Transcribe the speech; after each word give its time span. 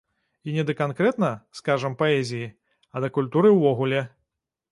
І 0.47 0.53
не 0.53 0.61
да 0.69 0.73
канкрэтна, 0.79 1.29
скажам, 1.59 1.97
паэзіі, 2.01 2.47
а 2.93 3.05
да 3.05 3.13
культуры 3.21 3.53
ўвогуле. 3.59 4.01